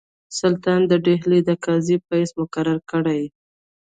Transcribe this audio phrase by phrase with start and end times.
[0.39, 3.27] سلطان د ډهلي د قاضي په حیث مقرر کړی یې.